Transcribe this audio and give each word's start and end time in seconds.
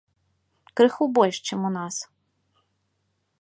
Крыху 0.79 1.03
больш, 1.17 1.37
чым 1.51 1.59
у 1.69 1.71
нас. 1.77 1.95